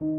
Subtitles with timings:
[0.00, 0.16] Beyond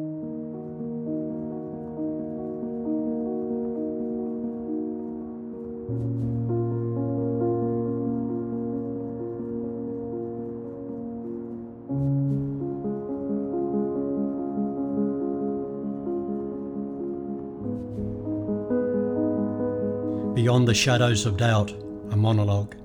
[20.67, 21.71] the Shadows of Doubt,
[22.11, 22.75] a monologue.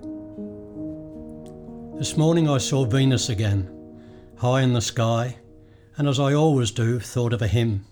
[1.98, 3.68] This morning I saw Venus again,
[4.36, 5.36] high in the sky,
[5.98, 7.86] and as I always do, thought of a hymn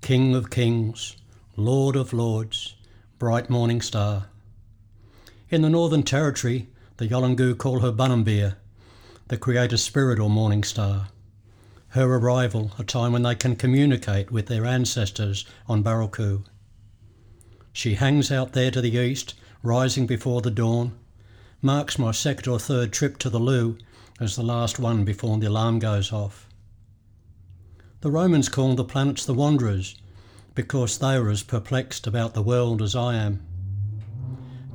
[0.00, 1.16] King of kings,
[1.56, 2.74] Lord of lords,
[3.18, 4.26] bright morning star.
[5.48, 8.56] In the Northern Territory, the Yolngu call her Banumbirr,
[9.28, 11.08] the creator spirit or morning star.
[11.88, 16.44] Her arrival, a time when they can communicate with their ancestors on Baralku.
[17.72, 20.92] She hangs out there to the east, rising before the dawn.
[21.62, 23.78] Marks my second or third trip to the loo
[24.20, 26.46] as the last one before the alarm goes off.
[28.06, 29.96] The Romans called the planets the wanderers
[30.54, 33.44] because they were as perplexed about the world as I am.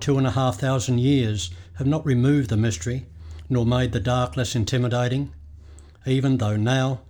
[0.02, 3.06] Two and a half thousand years have not removed the mystery
[3.48, 5.32] nor made the dark less intimidating,
[6.06, 7.04] even though now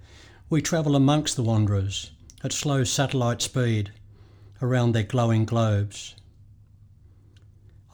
[0.48, 2.12] we travel amongst the wanderers
[2.44, 3.92] at slow satellite speed
[4.62, 6.14] around their glowing globes.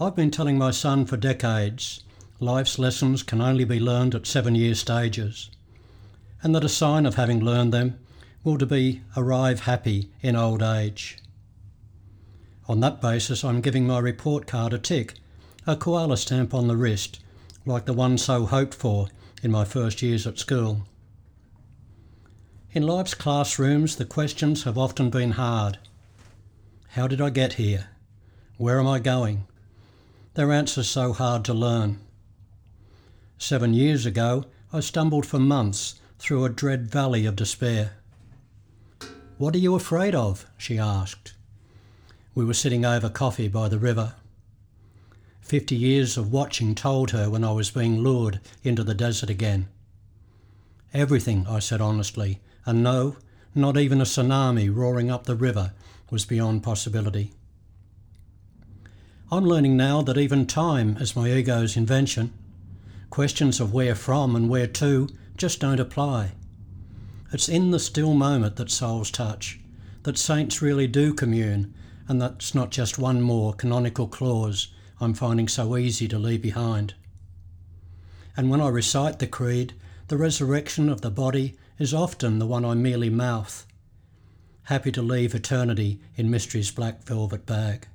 [0.01, 2.03] I've been telling my son for decades
[2.41, 5.49] life's lessons can only be learned at seven year stages,
[6.43, 7.97] and that a sign of having learned them
[8.47, 11.17] will to be arrive happy in old age.
[12.69, 15.15] On that basis, I'm giving my report card a tick,
[15.65, 17.19] a koala stamp on the wrist,
[17.65, 19.09] like the one so hoped for
[19.43, 20.83] in my first years at school.
[22.71, 25.77] In life's classrooms, the questions have often been hard
[26.91, 27.89] how did I get here?
[28.55, 29.45] Where am I going?
[30.35, 31.99] Their answers so hard to learn.
[33.37, 37.97] Seven years ago, I stumbled for months through a dread valley of despair.
[39.37, 40.47] What are you afraid of?
[40.57, 41.33] she asked.
[42.33, 44.13] We were sitting over coffee by the river.
[45.41, 49.67] Fifty years of watching told her when I was being lured into the desert again.
[50.91, 53.17] Everything, I said honestly, and no,
[53.53, 55.73] not even a tsunami roaring up the river
[56.09, 57.31] was beyond possibility.
[59.31, 62.33] I'm learning now that even time is my ego's invention.
[63.11, 66.31] Questions of where from and where to just don't apply.
[67.31, 69.59] It's in the still moment that souls touch,
[70.03, 71.73] that saints really do commune,
[72.07, 74.69] and that's not just one more canonical clause
[75.01, 76.93] I'm finding so easy to leave behind.
[78.37, 79.73] And when I recite the creed,
[80.07, 83.67] the resurrection of the body is often the one I merely mouth,
[84.63, 87.87] happy to leave eternity in mystery's black velvet bag.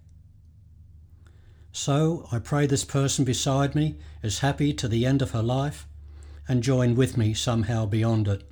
[1.72, 5.86] So I pray this person beside me is happy to the end of her life
[6.46, 8.44] and join with me somehow beyond it.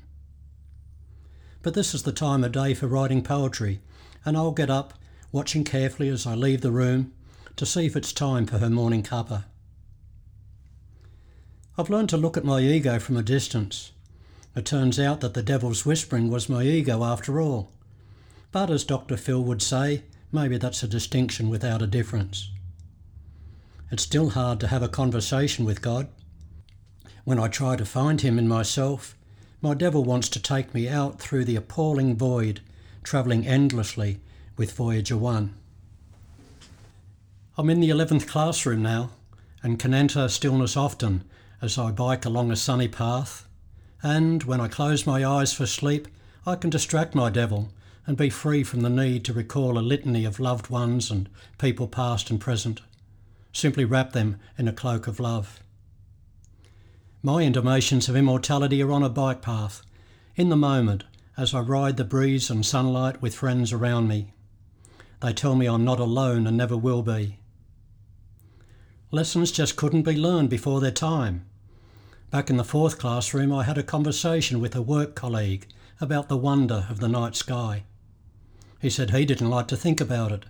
[1.62, 3.81] But this is the time of day for writing poetry,
[4.25, 4.94] and I'll get up,
[5.31, 7.12] watching carefully as I leave the room,
[7.56, 9.44] to see if it's time for her morning cuppa.
[11.76, 13.93] I've learned to look at my ego from a distance.
[14.56, 17.71] It turns out that the devil's whispering was my ego after all.
[18.53, 19.16] But as Dr.
[19.16, 22.50] Phil would say, maybe that's a distinction without a difference.
[23.91, 26.09] It's still hard to have a conversation with God.
[27.25, 29.16] When I try to find Him in myself,
[29.62, 32.60] my devil wants to take me out through the appalling void,
[33.03, 34.19] travelling endlessly
[34.56, 35.54] with Voyager 1.
[37.59, 39.10] I'm in the 11th classroom now
[39.62, 41.25] and can enter stillness often
[41.60, 43.47] as I bike along a sunny path.
[44.03, 46.09] And when I close my eyes for sleep,
[46.47, 47.69] I can distract my devil
[48.06, 51.28] and be free from the need to recall a litany of loved ones and
[51.59, 52.81] people past and present.
[53.53, 55.60] Simply wrap them in a cloak of love.
[57.22, 59.82] My intimations of immortality are on a bike path,
[60.36, 61.04] in the moment,
[61.36, 64.32] as I ride the breeze and sunlight with friends around me.
[65.20, 67.38] They tell me I'm not alone and never will be.
[69.10, 71.44] Lessons just couldn't be learned before their time.
[72.30, 75.66] Back in the fourth classroom, I had a conversation with a work colleague
[76.00, 77.83] about the wonder of the night sky.
[78.80, 80.47] He said he didn't like to think about it.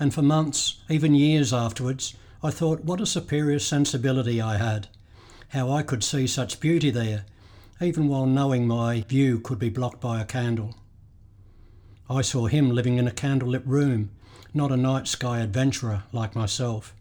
[0.00, 4.88] And for months, even years afterwards, I thought what a superior sensibility I had.
[5.48, 7.24] How I could see such beauty there,
[7.80, 10.74] even while knowing my view could be blocked by a candle.
[12.10, 14.10] I saw him living in a candlelit room,
[14.52, 16.94] not a night sky adventurer like myself.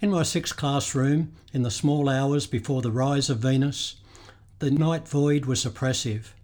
[0.00, 3.96] In my sixth classroom, in the small hours before the rise of Venus,
[4.58, 6.34] the night void was oppressive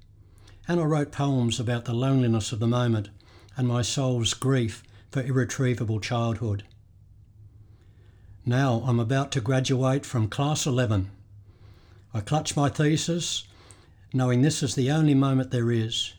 [0.68, 3.08] and I wrote poems about the loneliness of the moment
[3.56, 6.64] and my soul's grief for irretrievable childhood.
[8.48, 11.10] Now I'm about to graduate from Class 11.
[12.14, 13.44] I clutch my thesis
[14.14, 16.14] knowing this is the only moment there is.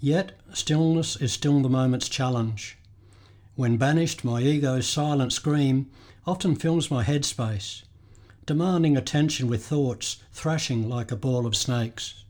[0.00, 2.78] Yet, stillness is still the moment's challenge.
[3.54, 5.90] When banished, my ego's silent scream
[6.26, 7.82] often fills my headspace,
[8.46, 12.24] demanding attention with thoughts thrashing like a ball of snakes.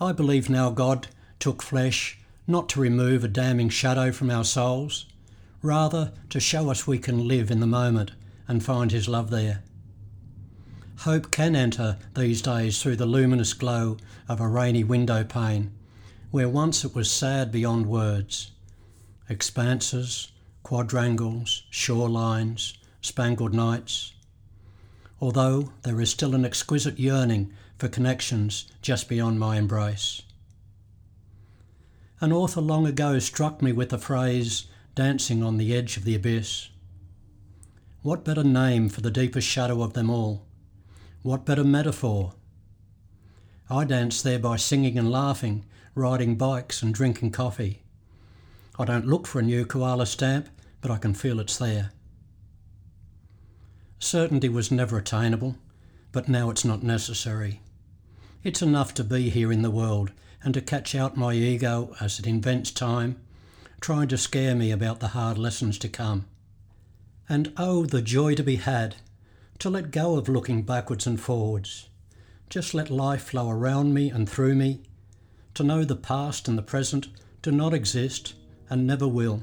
[0.00, 1.08] I believe now God
[1.40, 5.04] took flesh not to remove a damning shadow from our souls,
[5.62, 8.12] rather to show us we can live in the moment
[8.48, 9.62] and find His love there.
[11.00, 13.96] Hope can enter these days through the luminous glow
[14.28, 15.72] of a rainy window pane,
[16.30, 18.50] where once it was sad beyond words.
[19.28, 20.30] Expanses,
[20.62, 24.12] quadrangles, shorelines, spangled nights.
[25.20, 30.22] Although there is still an exquisite yearning for connections just beyond my embrace.
[32.20, 34.66] An author long ago struck me with the phrase,
[35.00, 36.68] dancing on the edge of the abyss.
[38.02, 40.44] What better name for the deepest shadow of them all?
[41.22, 42.34] What better metaphor?
[43.70, 45.64] I dance there by singing and laughing,
[45.94, 47.80] riding bikes and drinking coffee.
[48.78, 50.50] I don't look for a new koala stamp,
[50.82, 51.92] but I can feel it's there.
[54.00, 55.56] Certainty was never attainable,
[56.12, 57.62] but now it's not necessary.
[58.44, 60.12] It's enough to be here in the world
[60.44, 63.18] and to catch out my ego as it invents time,
[63.80, 66.26] trying to scare me about the hard lessons to come.
[67.28, 68.96] And oh, the joy to be had,
[69.58, 71.88] to let go of looking backwards and forwards.
[72.48, 74.82] Just let life flow around me and through me,
[75.54, 77.08] to know the past and the present
[77.42, 78.34] do not exist
[78.68, 79.42] and never will,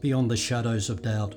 [0.00, 1.34] beyond the shadows of doubt.